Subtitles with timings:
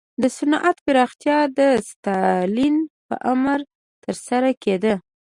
[0.21, 2.75] د صنعت پراختیا د ستالین
[3.07, 3.59] په امر
[4.03, 4.93] ترسره کېده.